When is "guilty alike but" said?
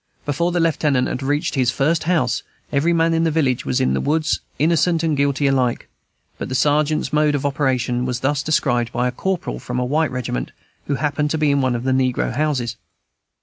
5.15-6.49